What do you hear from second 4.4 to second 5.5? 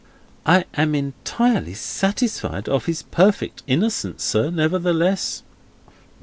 nevertheless."